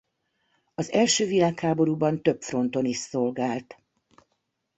[0.75, 3.77] Az első világháborúban több fronton is szolgált.